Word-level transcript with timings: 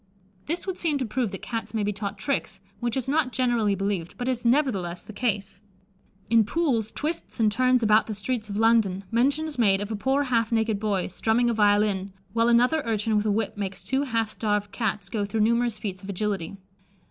This 0.47 0.65
would 0.65 0.79
seem 0.79 0.97
to 0.97 1.05
prove 1.05 1.29
that 1.29 1.43
Cats 1.43 1.75
may 1.75 1.83
be 1.83 1.93
taught 1.93 2.17
tricks, 2.17 2.59
which 2.79 2.97
is 2.97 3.07
not 3.07 3.31
generally 3.31 3.75
believed, 3.75 4.17
but 4.17 4.27
is 4.27 4.43
nevertheless 4.43 5.03
the 5.03 5.13
case. 5.13 5.61
In 6.27 6.43
Pool's 6.43 6.91
Twists 6.91 7.39
and 7.39 7.51
Turns 7.51 7.83
about 7.83 8.07
the 8.07 8.15
Streets 8.15 8.49
of 8.49 8.57
London, 8.57 9.03
mention 9.11 9.45
is 9.45 9.59
made 9.59 9.79
of 9.79 9.91
"a 9.91 9.95
poor 9.95 10.23
half 10.23 10.51
naked 10.51 10.79
boy, 10.79 11.05
strumming 11.05 11.51
a 11.51 11.53
violin, 11.53 12.13
while 12.33 12.47
another 12.47 12.81
urchin 12.83 13.15
with 13.15 13.27
a 13.27 13.31
whip 13.31 13.57
makes 13.57 13.83
two 13.83 14.01
half 14.01 14.31
starved 14.31 14.71
Cats 14.71 15.07
go 15.07 15.23
through 15.23 15.41
numerous 15.41 15.77
feats 15.77 16.01
of 16.01 16.09
agility." 16.09 16.57